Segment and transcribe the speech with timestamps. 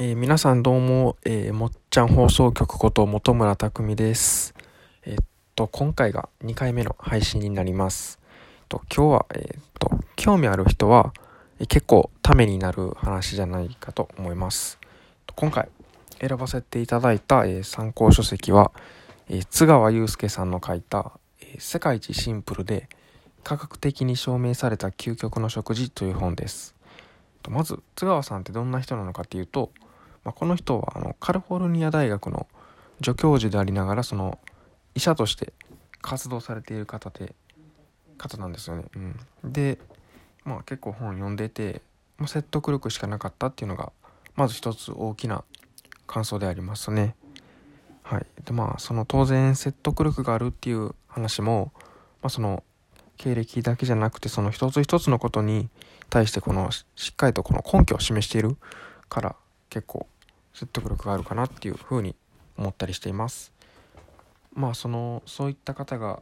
[0.00, 4.54] えー、皆さんどうも、えー、もっちゃん放送局こと本村匠です。
[5.04, 5.24] えー、っ
[5.56, 8.20] と、今回が2回目の配信になります。
[8.22, 11.12] えっと今日は、えー、っと、興味ある人は、
[11.58, 14.78] え結構ためになる話じゃないかと思います。
[15.34, 15.68] 今回
[16.20, 18.70] 選ばせていただいた、え参考書籍は、
[19.28, 21.10] え津川祐介さんの書いた、
[21.40, 22.88] え世界一シンプルで
[23.42, 26.76] 科学的に証明された究極の食事という本です。
[27.48, 29.72] まず津川さんってどんな人なのかっていうと、
[30.28, 32.46] まあ、この人はあのカリフォルニア大学の
[33.02, 34.38] 助教授でありながらその
[34.94, 35.54] 医者として
[36.02, 37.34] 活動されている方で
[38.18, 38.84] 方なんですよね。
[38.94, 39.78] うん、で、
[40.44, 41.80] まあ、結構本読んでて、
[42.18, 43.90] まあ、説得力しかなかったっていうのが
[44.36, 45.44] まず一つ大きな
[46.06, 47.14] 感想でありますね。
[48.02, 51.72] はい、でまあその当然説得力があるっていう話も、
[52.20, 52.62] まあ、その
[53.16, 55.70] 経歴だけじゃなくてその一つ一つのことに
[56.10, 58.58] 対してこのしっかりとこの根拠を示している
[59.08, 59.36] から
[59.70, 60.06] 結構
[60.58, 62.16] 説得力があるかなっていうふうに
[62.56, 63.52] 思ったりしています
[64.54, 66.20] まあそのそういった方が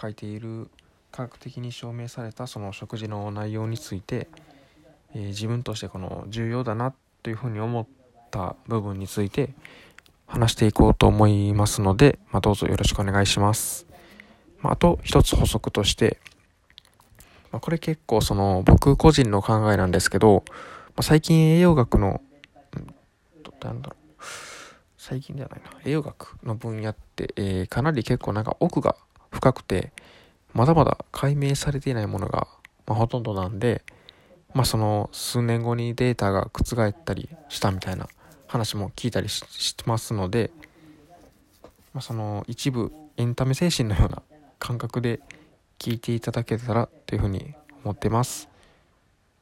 [0.00, 0.68] 書いている
[1.12, 4.28] 科学的に証明されたその食事の内容について、
[5.14, 7.86] えー、自分としてこの重要だなというふうに思っ
[8.30, 9.50] た部分について
[10.26, 13.86] 話していこうと思いますので、まあ、どうぞよろしくお願いします。
[14.60, 16.18] まあ、あと一つ補足として、
[17.52, 20.52] まあ、これ結構その僕個人の考えなんですけど、ま
[20.96, 22.20] あ、最近栄養学の
[23.66, 24.22] なんだろう、
[24.96, 28.96] 最近ではないな、栄養学の分野って、えー、かなり結構なんか奥が
[29.30, 29.92] 深くて、
[30.54, 32.48] まだまだ解明されていないものが、
[32.86, 33.82] まあ、ほとんどなんで、
[34.54, 38.08] まあその数年後にデータが覆ったりしたみたいな
[38.46, 40.50] 話も聞いたりしてますので、
[41.92, 44.22] まあ、その一部エンタメ精神のような
[44.58, 45.20] 感覚で
[45.78, 48.48] 聞いていただけたらというふうに思ってます。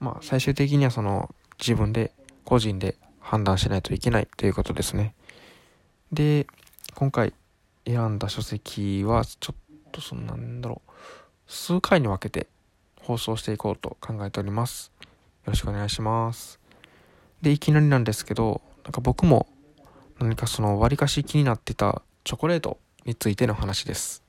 [0.00, 2.12] まあ最終的にはその自分で
[2.44, 2.96] 個人で
[3.34, 5.12] 判断しないといけないということですね。
[6.12, 6.46] で、
[6.94, 7.34] 今回
[7.84, 10.92] 選んだ書籍はちょっとそんなんだろう、
[11.48, 12.46] 数回に分けて
[13.00, 14.92] 放送していこうと考えております。
[15.00, 15.08] よ
[15.46, 16.60] ろしくお願いします。
[17.42, 19.48] で、いきなりなんですけど、なんか僕も
[20.20, 24.22] 何かその割かし気になってたチョコレートについての話です。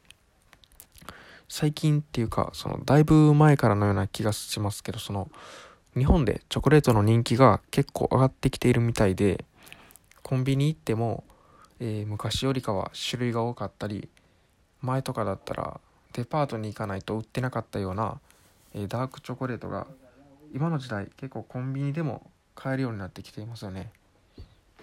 [1.48, 5.30] 最近っていうか、そのだいぶ前からのような気がしますけど、その
[5.98, 9.46] 日本でチョコレートの人気が結構上がってきているみたいで
[10.24, 11.24] コンビニ行っても、
[11.80, 14.10] えー、昔よりかは種類が多かったり
[14.82, 15.80] 前とかだったら
[16.12, 18.20] デパートに行かないと売ってなかったような、
[18.74, 19.88] えー、ダークチョコレートが
[20.54, 23.92] 今の時代結構コンビニでも買えるようになってきていますよね。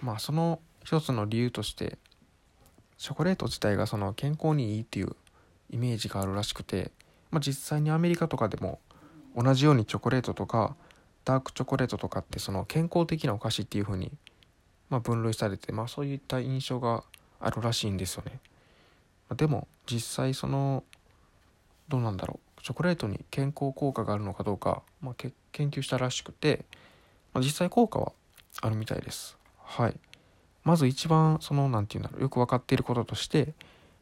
[0.01, 1.97] まあその一つの理由として
[2.97, 5.15] チョコレート自体がその健康にいいっていう
[5.69, 6.91] イメージがあるらしくて、
[7.31, 8.79] まあ、実際にアメリカとかでも
[9.35, 10.75] 同じようにチョコレートとか
[11.25, 14.11] ダークチョコレートとかってその健康的なお菓子っていう風に
[14.89, 17.03] まあ分類されてまあそういった印象が
[17.39, 18.39] あるらしいんですよね。
[19.35, 20.83] でも実際その
[21.87, 25.15] どうなんだろうチョコレートに健康効果があるのかどうか、まあ、
[25.51, 26.65] 研究したらしくて、
[27.33, 28.13] まあ、実際効果は
[28.61, 29.37] あるみたいです。
[29.57, 29.99] はい。
[30.63, 33.53] まず一番その何て言うんだろうよく分かっていることとして、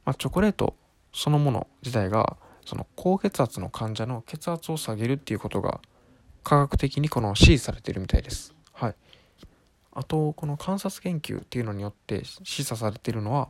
[0.06, 0.76] まあ、チョコレート
[1.12, 5.82] そのもの自体がその高血圧の患者の血圧を下げるっていうことが
[6.44, 8.53] 科学的にこの支持されているみたいです。
[8.74, 8.96] はい。
[9.94, 13.50] あと、この観察研究っていうのによって示唆されているのは、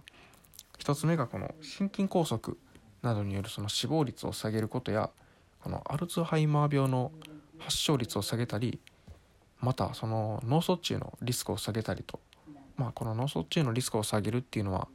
[0.79, 2.55] 1つ目がこの心筋梗塞
[3.01, 5.09] などによるその死亡率を下げることや、
[5.61, 7.11] このアルツハイマー病の
[7.59, 8.79] 発症率を下げたり、
[9.59, 12.19] またその脳卒中のリスクを下げたりと、
[12.77, 14.87] まあ、この脳卒中のリスクを下げるっていうのは、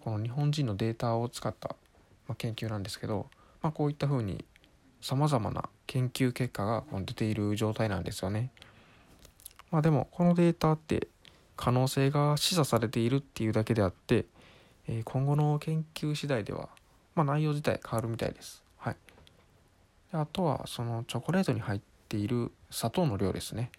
[0.00, 1.76] この日本人のデータを使った
[2.38, 3.28] 研究なんですけど、
[3.60, 4.44] まあ、こういったふうに
[5.00, 8.50] さまざまな研究結果が出ている状態なんですよね。
[9.70, 11.08] まあでもこのデータって
[11.56, 14.26] 可能性が示唆されているっていうだけであって、
[14.88, 16.68] え今後の研究次第では、
[17.14, 18.62] まあ、内容自体変わるみたいです。
[18.78, 18.96] はい、
[20.12, 23.70] あとはそのチョコレートに入っている砂糖の量ですね。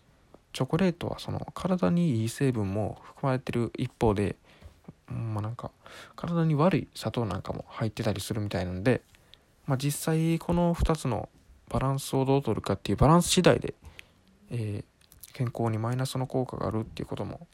[0.54, 4.36] チョコレートはその体にいい成分も含まれてる一方で、
[5.08, 5.72] まあ、なんか
[6.16, 9.02] 体に悪い砂糖なんかも入ってたりするみたいなんで、
[9.68, 11.30] まあ、実際この2つの
[11.70, 13.76] バランスをどう取るかっていうバランス次第で、
[14.50, 17.48] えー、健康にマイナスの効果があるっていうことも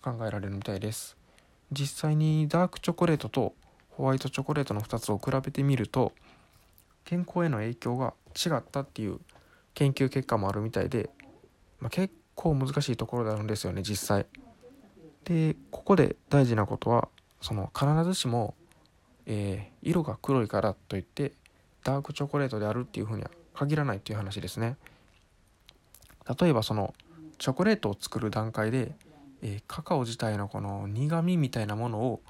[0.00, 1.16] 考えられるみたいです。
[1.72, 3.54] 実際にダークチョコレートと
[3.90, 6.12] ホワイトチョコレートの2つを比べてみると
[7.04, 9.18] 健康への影響が違ったっていう
[9.74, 11.10] 研究結果もあるみたいで、
[11.80, 14.26] まあ、結構難しいところであるんですよね実際。
[15.24, 17.08] でここで大事なことは
[17.40, 18.54] その必ずしも、
[19.26, 21.32] えー、色が黒いからといって
[21.86, 24.76] ダークチョコレートであるっていうふうには限らないっていう話ですね。
[26.40, 26.94] 例えばその
[27.38, 28.94] チョコレートを作る段階で
[29.42, 32.20] えー、カカオ自体のこの苦みみたいなものを、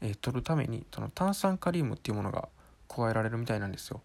[0.00, 2.48] えー、取るためにその炭酸カリウムっていうものが
[2.88, 4.00] 加えられるみたいなんですよ。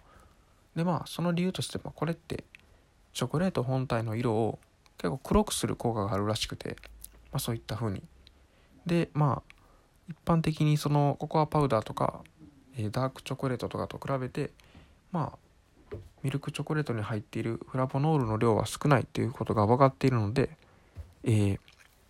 [0.76, 2.44] でまあその理由としてはこれって
[3.14, 4.60] チョコレート本体の色を
[4.98, 6.76] 結構黒くする効果があるらしくて、
[7.32, 8.02] まあ、そういった風に。
[8.86, 9.54] でまあ
[10.10, 12.22] 一般的にそのココアパウダーとか、
[12.78, 14.52] えー、ダークチョコレートとかと比べて
[15.12, 20.50] まあミルクチョコレートに入っているフラボノールの量は少ないっていうことが分かっているので、
[21.24, 21.60] えー、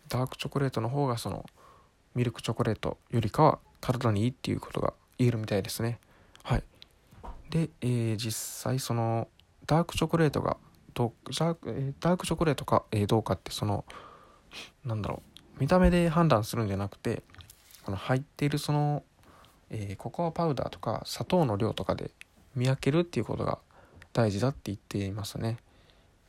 [0.07, 1.45] ダークチョコレートの方がその
[2.15, 5.99] ミルクチョコレートよりかは体にいいっていうことが言えるみたいですね。
[6.43, 6.63] はい。
[7.49, 9.27] で、えー、実際その
[9.67, 10.57] ダークチョコレートが
[10.93, 13.83] どダークチョコレートか、えー、どうかってその
[14.85, 15.21] なんだろ
[15.57, 17.21] う見た目で判断するんじゃなくて
[17.83, 19.03] この入っているその、
[19.69, 22.11] えー、ココアパウダーとか砂糖の量とかで
[22.55, 23.59] 見分けるっていうことが
[24.13, 25.57] 大事だって言っていますね。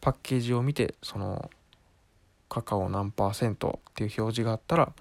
[0.01, 1.51] パッケージを見てその
[2.49, 4.93] カカオ何パーセントっていう表示があったら、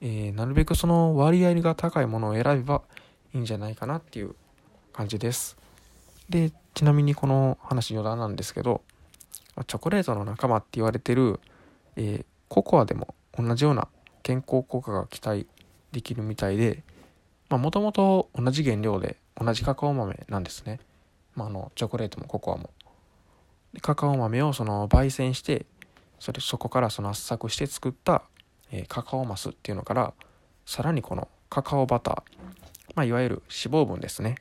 [0.00, 2.82] えー、なるべくその割合が高いものを選べば
[3.34, 4.34] いいんじゃないかなっていう
[4.92, 5.56] 感じです。
[6.28, 8.82] でちなみにこの話余談なんですけど
[9.66, 11.40] チョコレートの仲間って言われてる、
[11.96, 13.88] えー、ココアでも同じような
[14.22, 15.46] 健康効果が期待
[15.92, 16.82] できるみたいで
[17.48, 20.80] もともと同じ原料で同じカカオ豆なんですね、
[21.34, 22.70] まあ、あのチョコレートもココアも。
[23.80, 25.64] カカオ豆をその焙煎して
[26.18, 28.22] それそこからその圧搾して作った、
[28.70, 30.12] えー、カカオマスっていうのから
[30.66, 32.16] さらにこのカカオバター、
[32.94, 34.36] まあ、いわゆる脂肪分ですね。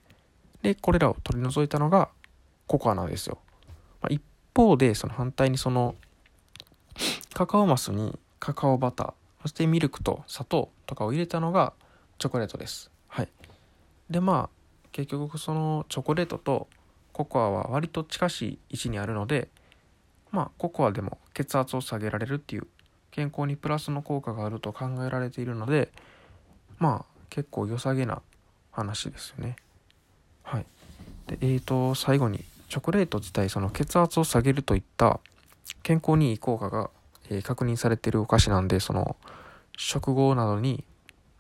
[0.62, 2.10] でこれらを取り除いたのが
[2.68, 3.38] ココアなんですよ、
[4.02, 4.22] まあ、一
[4.54, 5.96] 方でその反対にその
[7.34, 9.14] カカオマスにカカオバター
[9.44, 11.72] そしてミルクと砂糖とかを入れたのが
[12.18, 12.92] チョコレートです。
[13.08, 13.30] はい。
[14.10, 14.59] でまあ
[14.92, 16.68] 結局そのチョコレートと
[17.12, 19.50] ココアは割と近しい位置にあるので
[20.32, 22.68] まあココアでも血圧を下げられるっていう
[23.12, 25.92] 健康にプラスの効果があると考えられているので
[26.78, 28.22] まあ結構良さげな
[28.72, 29.56] 話ですよね。
[30.44, 30.66] はい。
[31.28, 35.20] でえーと最後にチョコレート自体その血圧を下げるといった
[35.82, 36.92] 健康にいい効果が、
[37.30, 39.16] えー、確認されているお菓子なんでその
[39.76, 40.84] 食後などに、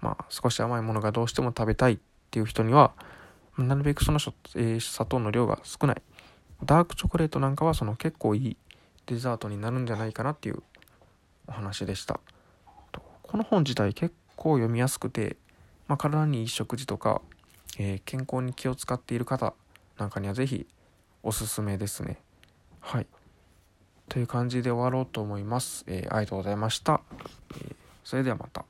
[0.01, 1.97] まあ、少し甘いものがどうしても食べたいっ
[2.31, 2.93] ていう人には
[3.67, 4.19] なるべくその、
[4.55, 6.01] えー、砂糖の量が少ない。
[6.63, 8.57] ダークチョコレートなんかはその結構いい
[9.05, 10.61] デザートになるんじゃないかなっていう
[11.47, 12.19] お話でした。
[13.23, 15.37] この本自体結構読みやすくて、
[15.87, 17.21] まあ、体にいい食事とか、
[17.77, 19.53] えー、健康に気を使っている方
[19.97, 20.67] なんかには是非
[21.21, 22.17] おすすめですね。
[22.79, 23.07] はい。
[24.07, 27.01] という感じで終わろうと思います、えー、ありがとうございました、
[27.51, 28.65] えー、それではまた。